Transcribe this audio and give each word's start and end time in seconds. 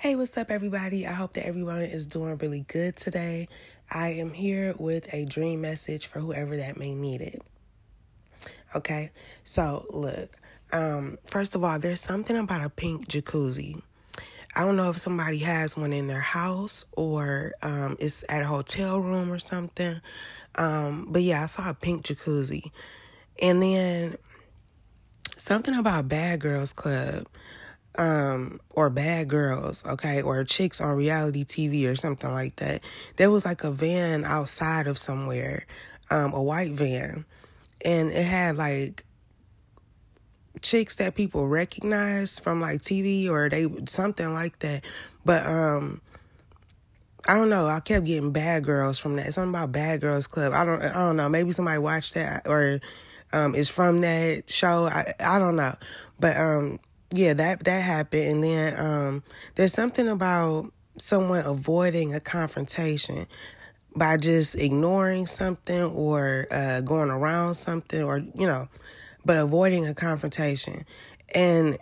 Hey, 0.00 0.16
what's 0.16 0.34
up, 0.38 0.50
everybody? 0.50 1.06
I 1.06 1.12
hope 1.12 1.34
that 1.34 1.44
everyone 1.44 1.82
is 1.82 2.06
doing 2.06 2.38
really 2.38 2.64
good 2.66 2.96
today. 2.96 3.48
I 3.90 4.12
am 4.12 4.32
here 4.32 4.74
with 4.78 5.12
a 5.12 5.26
dream 5.26 5.60
message 5.60 6.06
for 6.06 6.20
whoever 6.20 6.56
that 6.56 6.78
may 6.78 6.94
need 6.94 7.20
it. 7.20 7.42
Okay, 8.74 9.10
so 9.44 9.84
look, 9.90 10.38
um, 10.72 11.18
first 11.26 11.54
of 11.54 11.62
all, 11.62 11.78
there's 11.78 12.00
something 12.00 12.34
about 12.34 12.64
a 12.64 12.70
pink 12.70 13.08
jacuzzi. 13.08 13.82
I 14.56 14.64
don't 14.64 14.78
know 14.78 14.88
if 14.88 14.96
somebody 14.96 15.36
has 15.40 15.76
one 15.76 15.92
in 15.92 16.06
their 16.06 16.18
house 16.18 16.86
or 16.92 17.52
um, 17.62 17.98
it's 18.00 18.24
at 18.30 18.40
a 18.40 18.46
hotel 18.46 19.02
room 19.02 19.30
or 19.30 19.38
something. 19.38 20.00
Um, 20.54 21.08
but 21.10 21.20
yeah, 21.20 21.42
I 21.42 21.46
saw 21.46 21.68
a 21.68 21.74
pink 21.74 22.06
jacuzzi. 22.06 22.70
And 23.42 23.62
then 23.62 24.16
something 25.36 25.74
about 25.74 26.08
Bad 26.08 26.40
Girls 26.40 26.72
Club 26.72 27.26
um 27.98 28.60
or 28.70 28.88
bad 28.88 29.28
girls 29.28 29.84
okay 29.84 30.22
or 30.22 30.44
chicks 30.44 30.80
on 30.80 30.96
reality 30.96 31.44
tv 31.44 31.90
or 31.90 31.96
something 31.96 32.30
like 32.30 32.54
that 32.56 32.82
there 33.16 33.30
was 33.30 33.44
like 33.44 33.64
a 33.64 33.70
van 33.70 34.24
outside 34.24 34.86
of 34.86 34.96
somewhere 34.96 35.66
um 36.10 36.32
a 36.32 36.42
white 36.42 36.72
van 36.72 37.24
and 37.84 38.10
it 38.10 38.24
had 38.24 38.56
like 38.56 39.04
chicks 40.62 40.96
that 40.96 41.16
people 41.16 41.48
recognize 41.48 42.38
from 42.38 42.60
like 42.60 42.80
tv 42.80 43.28
or 43.28 43.48
they 43.48 43.66
something 43.86 44.32
like 44.32 44.58
that 44.60 44.84
but 45.24 45.44
um 45.46 46.00
I 47.28 47.34
don't 47.34 47.50
know. 47.50 47.66
I 47.66 47.80
kept 47.80 48.06
getting 48.06 48.32
bad 48.32 48.64
girls 48.64 48.98
from 48.98 49.16
that. 49.16 49.32
Something 49.34 49.50
about 49.50 49.72
Bad 49.72 50.00
Girls 50.00 50.26
Club. 50.26 50.52
I 50.52 50.64
don't. 50.64 50.82
I 50.82 50.92
don't 50.94 51.16
know. 51.16 51.28
Maybe 51.28 51.52
somebody 51.52 51.78
watched 51.78 52.14
that 52.14 52.46
or 52.48 52.80
um, 53.32 53.54
is 53.54 53.68
from 53.68 54.00
that 54.00 54.48
show. 54.48 54.86
I 54.86 55.12
I 55.20 55.38
don't 55.38 55.56
know. 55.56 55.74
But 56.18 56.36
um, 56.36 56.80
yeah, 57.12 57.34
that 57.34 57.64
that 57.64 57.82
happened, 57.82 58.22
and 58.22 58.44
then 58.44 58.78
um, 58.78 59.22
there's 59.56 59.72
something 59.72 60.08
about 60.08 60.72
someone 60.96 61.44
avoiding 61.44 62.14
a 62.14 62.20
confrontation 62.20 63.26
by 63.96 64.16
just 64.16 64.54
ignoring 64.56 65.26
something 65.26 65.82
or 65.82 66.46
uh, 66.50 66.80
going 66.82 67.10
around 67.10 67.54
something, 67.54 68.02
or 68.02 68.18
you 68.18 68.46
know, 68.46 68.68
but 69.24 69.36
avoiding 69.36 69.86
a 69.86 69.94
confrontation. 69.94 70.84
And 71.34 71.78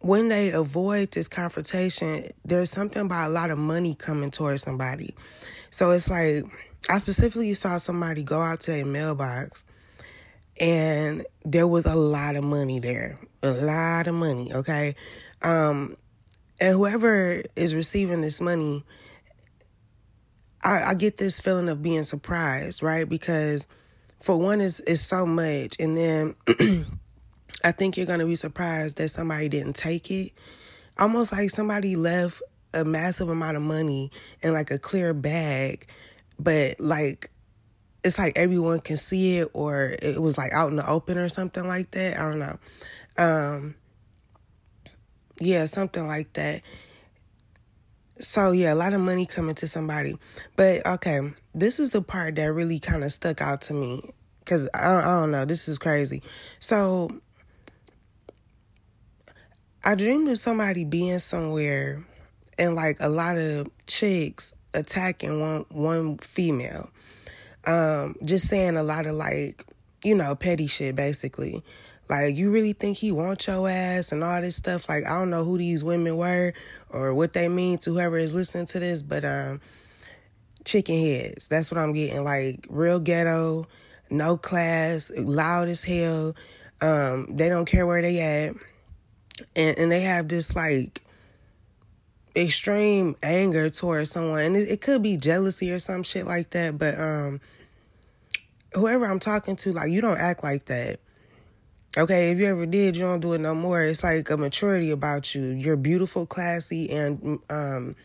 when 0.00 0.28
they 0.28 0.50
avoid 0.50 1.12
this 1.12 1.28
confrontation, 1.28 2.28
there's 2.44 2.70
something 2.70 3.06
about 3.06 3.28
a 3.28 3.32
lot 3.32 3.50
of 3.50 3.58
money 3.58 3.94
coming 3.94 4.30
towards 4.30 4.62
somebody. 4.62 5.14
So 5.70 5.90
it's 5.92 6.10
like 6.10 6.44
I 6.90 6.98
specifically 6.98 7.54
saw 7.54 7.78
somebody 7.78 8.22
go 8.22 8.40
out 8.40 8.60
to 8.62 8.72
their 8.72 8.86
mailbox 8.86 9.64
and 10.58 11.26
there 11.44 11.66
was 11.66 11.86
a 11.86 11.94
lot 11.94 12.36
of 12.36 12.44
money 12.44 12.78
there 12.78 13.18
a 13.42 13.50
lot 13.50 14.06
of 14.06 14.14
money 14.14 14.52
okay? 14.52 14.94
Um 15.42 15.96
and 16.60 16.74
whoever 16.74 17.42
is 17.54 17.74
receiving 17.74 18.20
this 18.20 18.40
money 18.40 18.84
I, 20.64 20.84
I 20.84 20.94
get 20.94 21.18
this 21.18 21.38
feeling 21.38 21.68
of 21.68 21.82
being 21.82 22.04
surprised 22.04 22.82
right? 22.82 23.08
Because 23.08 23.66
for 24.20 24.36
one 24.36 24.60
is 24.60 24.80
is 24.80 25.02
so 25.02 25.26
much. 25.26 25.76
And 25.78 25.96
then 25.96 26.34
i 27.64 27.72
think 27.72 27.96
you're 27.96 28.06
to 28.06 28.26
be 28.26 28.34
surprised 28.34 28.98
that 28.98 29.08
somebody 29.08 29.48
didn't 29.48 29.76
take 29.76 30.10
it. 30.10 30.32
Almost 30.98 31.32
like 31.32 31.50
somebody 31.50 31.96
left 31.96 32.42
a 32.72 32.84
massive 32.84 33.28
amount 33.28 33.56
of 33.56 33.62
money 33.62 34.10
in 34.42 34.52
like 34.52 34.70
a 34.70 34.78
clear 34.78 35.14
bag 35.14 35.88
but 36.38 36.78
like 36.78 37.30
it's 38.06 38.20
like 38.20 38.38
everyone 38.38 38.78
can 38.78 38.96
see 38.96 39.38
it 39.38 39.50
or 39.52 39.96
it 40.00 40.22
was 40.22 40.38
like 40.38 40.52
out 40.52 40.70
in 40.70 40.76
the 40.76 40.88
open 40.88 41.18
or 41.18 41.28
something 41.28 41.66
like 41.66 41.90
that. 41.90 42.16
I 42.16 42.28
don't 42.28 42.38
know. 42.38 42.58
Um 43.18 43.74
yeah, 45.40 45.66
something 45.66 46.06
like 46.06 46.32
that. 46.34 46.62
So 48.20 48.52
yeah, 48.52 48.72
a 48.72 48.76
lot 48.76 48.92
of 48.92 49.00
money 49.00 49.26
coming 49.26 49.56
to 49.56 49.66
somebody. 49.66 50.16
But 50.54 50.86
okay, 50.86 51.32
this 51.52 51.80
is 51.80 51.90
the 51.90 52.00
part 52.00 52.36
that 52.36 52.46
really 52.46 52.78
kind 52.78 53.02
of 53.02 53.10
stuck 53.10 53.42
out 53.42 53.62
to 53.62 53.74
me 53.74 54.14
cuz 54.44 54.68
I, 54.72 54.94
I 54.94 55.20
don't 55.20 55.32
know, 55.32 55.44
this 55.44 55.66
is 55.66 55.76
crazy. 55.76 56.22
So 56.60 57.10
I 59.84 59.96
dreamed 59.96 60.28
of 60.28 60.38
somebody 60.38 60.84
being 60.84 61.18
somewhere 61.18 62.06
and 62.56 62.76
like 62.76 62.98
a 63.00 63.08
lot 63.08 63.36
of 63.36 63.68
chicks 63.88 64.54
attacking 64.74 65.40
one 65.40 65.66
one 65.70 66.18
female 66.18 66.90
um, 67.66 68.16
just 68.24 68.48
saying 68.48 68.76
a 68.76 68.82
lot 68.82 69.06
of 69.06 69.14
like, 69.14 69.64
you 70.04 70.14
know, 70.14 70.34
petty 70.34 70.66
shit 70.66 70.96
basically. 70.96 71.62
Like, 72.08 72.36
you 72.36 72.52
really 72.52 72.72
think 72.72 72.96
he 72.96 73.10
wants 73.10 73.48
your 73.48 73.68
ass 73.68 74.12
and 74.12 74.22
all 74.22 74.40
this 74.40 74.54
stuff? 74.54 74.88
Like, 74.88 75.04
I 75.06 75.18
don't 75.18 75.30
know 75.30 75.44
who 75.44 75.58
these 75.58 75.82
women 75.82 76.16
were 76.16 76.52
or 76.88 77.12
what 77.12 77.32
they 77.32 77.48
mean 77.48 77.78
to 77.78 77.94
whoever 77.94 78.16
is 78.16 78.32
listening 78.32 78.66
to 78.66 78.78
this, 78.78 79.02
but 79.02 79.24
um, 79.24 79.60
chicken 80.64 81.00
heads. 81.00 81.48
That's 81.48 81.68
what 81.70 81.78
I'm 81.78 81.92
getting. 81.92 82.22
Like, 82.22 82.66
real 82.70 83.00
ghetto, 83.00 83.66
no 84.08 84.36
class, 84.36 85.10
loud 85.16 85.68
as 85.68 85.82
hell. 85.82 86.36
Um, 86.80 87.36
they 87.36 87.48
don't 87.48 87.64
care 87.64 87.86
where 87.86 88.02
they 88.02 88.20
at. 88.20 88.54
And, 89.56 89.78
and 89.78 89.90
they 89.90 90.02
have 90.02 90.28
this 90.28 90.54
like 90.54 91.02
extreme 92.36 93.16
anger 93.22 93.70
towards 93.70 94.10
someone. 94.10 94.40
And 94.42 94.56
it, 94.56 94.68
it 94.68 94.80
could 94.80 95.02
be 95.02 95.16
jealousy 95.16 95.70
or 95.72 95.78
some 95.78 96.02
shit 96.02 96.26
like 96.26 96.50
that, 96.50 96.76
but 96.78 96.98
um, 96.98 97.40
whoever 98.74 99.06
I'm 99.06 99.18
talking 99.18 99.56
to, 99.56 99.72
like, 99.72 99.90
you 99.90 100.00
don't 100.00 100.18
act 100.18 100.44
like 100.44 100.66
that. 100.66 101.00
Okay, 101.98 102.30
if 102.30 102.38
you 102.38 102.44
ever 102.46 102.66
did, 102.66 102.94
you 102.94 103.02
don't 103.02 103.20
do 103.20 103.32
it 103.32 103.40
no 103.40 103.54
more. 103.54 103.82
It's 103.82 104.04
like 104.04 104.28
a 104.28 104.36
maturity 104.36 104.90
about 104.90 105.34
you. 105.34 105.44
You're 105.44 105.78
beautiful, 105.78 106.26
classy, 106.26 106.90
and 106.90 107.38
um, 107.48 107.96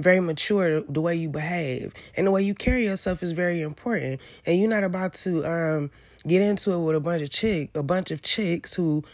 very 0.00 0.18
mature 0.18 0.80
the 0.80 1.00
way 1.00 1.14
you 1.14 1.28
behave. 1.28 1.92
And 2.16 2.26
the 2.26 2.32
way 2.32 2.42
you 2.42 2.54
carry 2.54 2.84
yourself 2.86 3.22
is 3.22 3.30
very 3.30 3.62
important. 3.62 4.20
And 4.46 4.58
you're 4.58 4.68
not 4.68 4.82
about 4.82 5.14
to 5.14 5.44
um, 5.46 5.90
get 6.26 6.42
into 6.42 6.72
it 6.72 6.84
with 6.84 6.96
a 6.96 7.00
bunch 7.00 7.22
of 7.22 7.30
chick, 7.30 7.70
a 7.76 7.84
bunch 7.84 8.10
of 8.10 8.20
chicks 8.20 8.74
who 8.74 9.04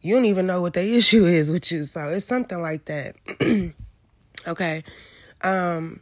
you 0.00 0.14
don't 0.14 0.26
even 0.26 0.46
know 0.46 0.60
what 0.60 0.74
the 0.74 0.96
issue 0.96 1.24
is 1.24 1.50
with 1.50 1.70
you. 1.72 1.82
So 1.82 2.10
it's 2.10 2.24
something 2.24 2.60
like 2.60 2.84
that. 2.86 3.16
okay. 4.46 4.84
Um, 5.42 6.00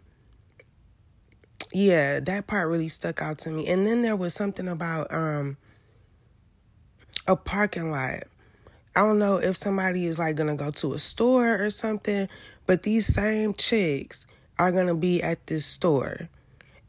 yeah, 1.73 2.21
that 2.21 2.47
part 2.47 2.69
really 2.69 2.89
stuck 2.89 3.23
out 3.23 3.39
to 3.41 3.51
me. 3.51 3.67
And 3.67 3.87
then 3.87 4.03
there 4.03 4.17
was 4.17 4.35
something 4.35 4.69
about 4.69 5.13
um 5.13 5.57
a 7.27 7.37
parking 7.37 7.91
lot. 7.91 8.25
I 8.95 9.01
don't 9.01 9.19
know 9.19 9.37
if 9.37 9.57
somebody 9.57 10.07
is 10.07 10.19
like 10.19 10.37
gonna 10.37 10.55
go 10.55 10.71
to 10.71 10.95
a 10.95 10.99
store 10.99 11.63
or 11.63 11.71
something, 11.71 12.29
but 12.67 12.83
these 12.83 13.07
same 13.07 13.55
chicks 13.55 14.27
are 14.59 14.73
gonna 14.73 14.95
be 14.95 15.23
at 15.23 15.47
this 15.47 15.67
store. 15.67 16.29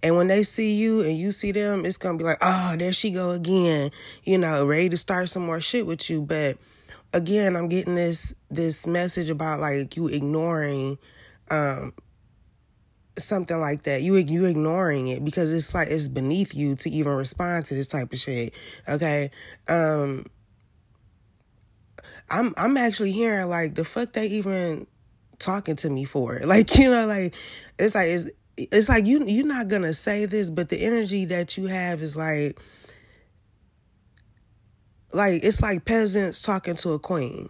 And 0.04 0.16
when 0.16 0.28
they 0.28 0.44
see 0.44 0.76
you 0.76 1.02
and 1.02 1.18
you 1.18 1.32
see 1.32 1.52
them, 1.52 1.86
it's 1.86 1.98
gonna 1.98 2.18
be 2.18 2.24
like, 2.24 2.38
oh, 2.42 2.76
there 2.78 2.94
she 2.94 3.12
go 3.12 3.32
again, 3.32 3.92
you 4.24 4.38
know, 4.38 4.66
ready 4.66 4.90
to 4.90 4.98
start 4.98 5.30
some 5.30 5.46
more 5.46 5.60
shit 5.60 5.88
with 5.88 6.10
you. 6.10 6.22
But 6.22 6.58
again, 7.14 7.56
I'm 7.56 7.68
getting 7.68 7.96
this 7.96 8.36
this 8.50 8.86
message 8.86 9.30
about 9.30 9.60
like 9.60 9.96
you 9.98 10.08
ignoring 10.08 10.98
um 11.50 11.94
something 13.18 13.60
like 13.60 13.84
that. 13.84 14.02
You 14.02 14.16
you 14.16 14.46
ignoring 14.46 15.08
it 15.08 15.26
because 15.26 15.52
it's 15.52 15.74
like 15.74 15.90
it's 15.90 16.08
beneath 16.08 16.54
you 16.54 16.76
to 16.76 16.90
even 16.90 17.14
respond 17.14 17.66
to 17.66 17.74
this 17.74 17.88
type 17.88 18.14
of 18.14 18.20
shit. 18.20 18.54
Okay. 18.88 19.32
Um 19.68 20.26
I'm 22.30 22.54
I'm 22.58 22.78
actually 22.78 23.12
hearing 23.14 23.48
like 23.48 23.76
the 23.76 23.86
fuck 23.86 24.14
they 24.14 24.28
even 24.28 24.86
talking 25.40 25.76
to 25.78 25.90
me 25.90 26.06
for. 26.06 26.40
Like, 26.46 26.78
you 26.78 26.90
know, 26.90 27.06
like 27.06 27.36
it's 27.80 27.96
like 27.96 28.10
it's 28.10 28.28
it's 28.58 28.90
like 28.90 29.06
you 29.06 29.24
you're 29.26 29.46
not 29.46 29.68
gonna 29.68 29.94
say 29.94 30.26
this, 30.26 30.50
but 30.50 30.70
the 30.70 30.82
energy 30.82 31.26
that 31.26 31.58
you 31.58 31.68
have 31.68 32.02
is 32.02 32.18
like 32.18 32.60
like 35.14 35.44
it's 35.44 35.62
like 35.62 35.86
peasants 35.86 36.42
talking 36.42 36.76
to 36.78 36.94
a 36.94 37.00
queen. 37.00 37.50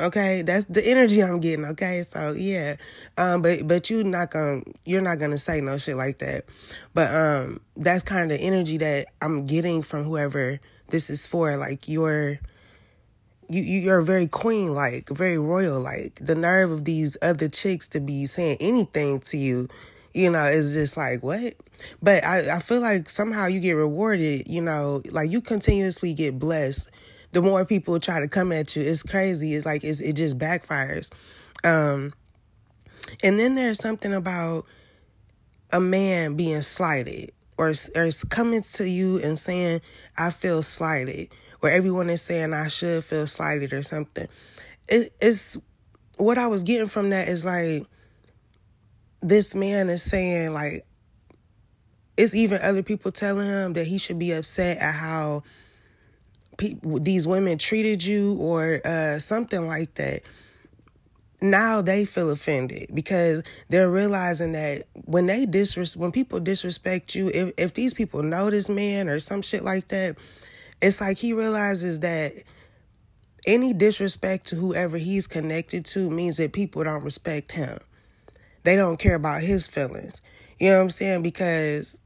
Okay, 0.00 0.42
that's 0.42 0.64
the 0.66 0.86
energy 0.86 1.22
I'm 1.22 1.40
getting. 1.40 1.64
Okay, 1.64 2.02
so 2.04 2.32
yeah, 2.32 2.76
um, 3.16 3.42
but 3.42 3.66
but 3.66 3.90
you 3.90 4.04
not 4.04 4.30
gonna 4.30 4.62
you're 4.84 5.02
not 5.02 5.18
gonna 5.18 5.38
say 5.38 5.60
no 5.60 5.78
shit 5.78 5.96
like 5.96 6.18
that, 6.18 6.44
but 6.94 7.12
um, 7.12 7.60
that's 7.76 8.04
kind 8.04 8.30
of 8.30 8.38
the 8.38 8.44
energy 8.44 8.76
that 8.78 9.08
I'm 9.20 9.46
getting 9.46 9.82
from 9.82 10.04
whoever 10.04 10.60
this 10.90 11.10
is 11.10 11.26
for. 11.26 11.56
Like 11.56 11.88
you're 11.88 12.38
you 13.48 13.62
you're 13.62 14.02
very 14.02 14.28
queen 14.28 14.72
like, 14.72 15.08
very 15.08 15.38
royal 15.38 15.80
like. 15.80 16.20
The 16.22 16.34
nerve 16.34 16.70
of 16.70 16.84
these 16.84 17.16
other 17.22 17.48
chicks 17.48 17.88
to 17.88 18.00
be 18.00 18.26
saying 18.26 18.58
anything 18.60 19.20
to 19.20 19.36
you, 19.36 19.68
you 20.14 20.30
know, 20.30 20.44
it's 20.44 20.74
just 20.74 20.96
like 20.96 21.22
what. 21.22 21.54
But 22.02 22.24
I 22.24 22.56
I 22.56 22.58
feel 22.60 22.80
like 22.80 23.10
somehow 23.10 23.46
you 23.46 23.60
get 23.60 23.72
rewarded. 23.72 24.48
You 24.48 24.62
know, 24.62 25.02
like 25.10 25.30
you 25.30 25.40
continuously 25.40 26.14
get 26.14 26.38
blessed 26.38 26.90
the 27.32 27.42
more 27.42 27.64
people 27.64 28.00
try 28.00 28.20
to 28.20 28.28
come 28.28 28.52
at 28.52 28.74
you, 28.74 28.82
it's 28.82 29.02
crazy. 29.02 29.54
It's 29.54 29.66
like 29.66 29.84
it's, 29.84 30.00
it 30.00 30.14
just 30.14 30.38
backfires. 30.38 31.10
Um, 31.64 32.12
and 33.22 33.38
then 33.38 33.54
there's 33.54 33.78
something 33.78 34.14
about 34.14 34.66
a 35.72 35.80
man 35.80 36.36
being 36.36 36.62
slighted 36.62 37.32
or, 37.56 37.72
or 37.94 38.10
coming 38.30 38.62
to 38.62 38.88
you 38.88 39.18
and 39.18 39.38
saying, 39.38 39.80
I 40.16 40.30
feel 40.30 40.62
slighted, 40.62 41.28
or 41.60 41.68
everyone 41.68 42.08
is 42.08 42.22
saying 42.22 42.54
I 42.54 42.68
should 42.68 43.04
feel 43.04 43.26
slighted 43.26 43.72
or 43.72 43.82
something. 43.82 44.28
It, 44.88 45.12
it's 45.20 45.58
what 46.16 46.38
I 46.38 46.46
was 46.46 46.62
getting 46.62 46.86
from 46.86 47.10
that 47.10 47.28
is 47.28 47.44
like 47.44 47.86
this 49.20 49.54
man 49.54 49.88
is 49.88 50.02
saying 50.02 50.52
like 50.52 50.86
it's 52.16 52.34
even 52.34 52.60
other 52.62 52.82
people 52.82 53.12
telling 53.12 53.46
him 53.46 53.72
that 53.74 53.86
he 53.86 53.98
should 53.98 54.18
be 54.18 54.32
upset 54.32 54.78
at 54.78 54.94
how 54.94 55.42
people 56.56 56.98
these 56.98 57.26
women 57.26 57.58
treated 57.58 58.02
you 58.02 58.34
or 58.34 58.80
uh, 58.84 59.18
something 59.18 59.66
like 59.66 59.94
that 59.94 60.22
now 61.40 61.80
they 61.80 62.04
feel 62.04 62.30
offended 62.30 62.88
because 62.92 63.44
they're 63.68 63.90
realizing 63.90 64.52
that 64.52 64.86
when 65.04 65.26
they 65.26 65.46
disres 65.46 65.96
when 65.96 66.10
people 66.10 66.40
disrespect 66.40 67.14
you 67.14 67.28
if, 67.28 67.52
if 67.56 67.74
these 67.74 67.94
people 67.94 68.22
know 68.22 68.50
this 68.50 68.68
man 68.68 69.08
or 69.08 69.20
some 69.20 69.40
shit 69.40 69.62
like 69.62 69.86
that 69.88 70.16
it's 70.80 71.00
like 71.00 71.18
he 71.18 71.32
realizes 71.32 72.00
that 72.00 72.34
any 73.46 73.72
disrespect 73.72 74.46
to 74.48 74.56
whoever 74.56 74.98
he's 74.98 75.26
connected 75.26 75.84
to 75.86 76.10
means 76.10 76.36
that 76.36 76.52
people 76.52 76.84
don't 76.84 77.02
respect 77.02 77.52
him. 77.52 77.78
They 78.64 78.76
don't 78.76 78.98
care 78.98 79.14
about 79.14 79.42
his 79.42 79.66
feelings. 79.66 80.20
You 80.58 80.70
know 80.70 80.76
what 80.76 80.82
I'm 80.82 80.90
saying? 80.90 81.22
Because, 81.22 82.00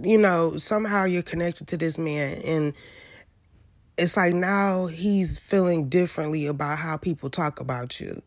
you 0.00 0.18
know, 0.18 0.56
somehow 0.56 1.04
you're 1.04 1.22
connected 1.22 1.68
to 1.68 1.76
this 1.76 1.98
man 1.98 2.40
and 2.44 2.74
it's 3.98 4.16
like 4.16 4.34
now 4.34 4.86
he's 4.86 5.38
feeling 5.38 5.88
differently 5.88 6.46
about 6.46 6.78
how 6.78 6.96
people 6.96 7.30
talk 7.30 7.60
about 7.60 8.00
you. 8.00 8.22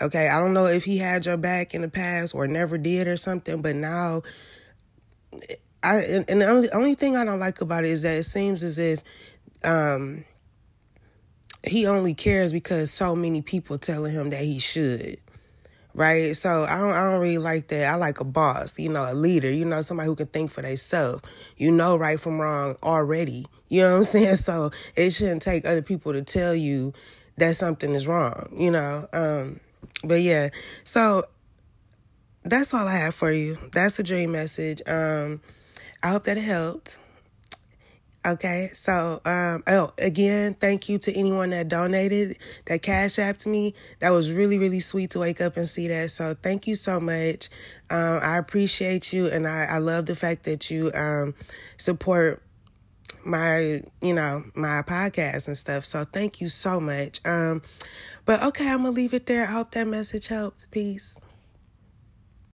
Okay, 0.00 0.28
I 0.28 0.40
don't 0.40 0.54
know 0.54 0.66
if 0.66 0.84
he 0.84 0.98
had 0.98 1.26
your 1.26 1.36
back 1.36 1.74
in 1.74 1.82
the 1.82 1.88
past 1.88 2.34
or 2.34 2.46
never 2.46 2.78
did 2.78 3.06
or 3.06 3.16
something, 3.16 3.62
but 3.62 3.76
now 3.76 4.22
I 5.82 6.24
and 6.28 6.40
the 6.40 6.46
only, 6.46 6.70
only 6.70 6.94
thing 6.94 7.16
I 7.16 7.24
don't 7.24 7.38
like 7.38 7.60
about 7.60 7.84
it 7.84 7.90
is 7.90 8.02
that 8.02 8.16
it 8.16 8.24
seems 8.24 8.62
as 8.62 8.78
if 8.78 9.02
um 9.64 10.24
he 11.64 11.86
only 11.86 12.14
cares 12.14 12.52
because 12.52 12.90
so 12.90 13.14
many 13.14 13.42
people 13.42 13.78
telling 13.78 14.12
him 14.12 14.30
that 14.30 14.42
he 14.42 14.58
should 14.58 15.18
right? 15.94 16.36
So 16.36 16.64
I 16.64 16.78
don't, 16.78 16.92
I 16.92 17.10
don't 17.10 17.20
really 17.20 17.38
like 17.38 17.68
that. 17.68 17.88
I 17.88 17.94
like 17.96 18.20
a 18.20 18.24
boss 18.24 18.78
you 18.78 18.88
know 18.88 19.10
a 19.10 19.14
leader 19.14 19.50
you 19.50 19.64
know 19.64 19.82
somebody 19.82 20.06
who 20.06 20.16
can 20.16 20.26
think 20.26 20.50
for 20.50 20.62
themselves 20.62 21.22
you 21.56 21.70
know 21.70 21.96
right 21.96 22.18
from 22.18 22.40
wrong 22.40 22.76
already 22.82 23.46
you 23.68 23.82
know 23.82 23.92
what 23.92 23.98
i'm 23.98 24.04
saying? 24.04 24.36
So 24.36 24.70
it 24.96 25.10
shouldn't 25.10 25.42
take 25.42 25.64
other 25.64 25.82
people 25.82 26.12
to 26.12 26.22
tell 26.22 26.54
you 26.54 26.92
that 27.38 27.56
something 27.56 27.94
is 27.94 28.06
wrong 28.06 28.52
you 28.56 28.70
know? 28.70 29.08
Um 29.12 29.60
but 30.04 30.20
yeah 30.22 30.50
so 30.84 31.24
that's 32.44 32.74
all 32.74 32.86
i 32.86 32.96
have 32.96 33.14
for 33.14 33.30
you. 33.30 33.58
That's 33.72 33.96
the 33.96 34.02
dream 34.02 34.32
message. 34.32 34.82
Um 34.86 35.40
i 36.02 36.10
hope 36.10 36.24
that 36.24 36.38
it 36.38 36.42
helped 36.42 36.98
Okay, 38.24 38.70
so 38.72 39.20
um, 39.24 39.64
oh, 39.66 39.92
again, 39.98 40.54
thank 40.54 40.88
you 40.88 40.96
to 40.98 41.12
anyone 41.12 41.50
that 41.50 41.66
donated, 41.66 42.36
that 42.66 42.80
cash 42.80 43.16
apped 43.16 43.46
me. 43.46 43.74
That 43.98 44.10
was 44.10 44.30
really, 44.30 44.58
really 44.58 44.78
sweet 44.78 45.10
to 45.10 45.18
wake 45.18 45.40
up 45.40 45.56
and 45.56 45.68
see 45.68 45.88
that. 45.88 46.12
So 46.12 46.36
thank 46.40 46.68
you 46.68 46.76
so 46.76 47.00
much. 47.00 47.50
Um, 47.90 48.20
I 48.22 48.38
appreciate 48.38 49.12
you, 49.12 49.26
and 49.26 49.48
I, 49.48 49.66
I 49.68 49.78
love 49.78 50.06
the 50.06 50.14
fact 50.14 50.44
that 50.44 50.70
you 50.70 50.92
um, 50.94 51.34
support 51.78 52.40
my, 53.24 53.82
you 54.00 54.14
know, 54.14 54.44
my 54.54 54.82
podcast 54.86 55.48
and 55.48 55.58
stuff. 55.58 55.84
So 55.84 56.04
thank 56.04 56.40
you 56.40 56.48
so 56.48 56.78
much. 56.78 57.20
Um, 57.26 57.60
but 58.24 58.40
okay, 58.44 58.68
I'm 58.68 58.78
gonna 58.78 58.90
leave 58.90 59.14
it 59.14 59.26
there. 59.26 59.42
I 59.42 59.50
hope 59.50 59.72
that 59.72 59.88
message 59.88 60.28
helped. 60.28 60.70
Peace. 60.70 61.18